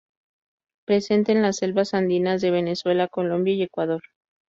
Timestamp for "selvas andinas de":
1.57-2.49